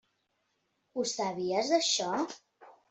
[0.95, 2.13] Ho sabies, això?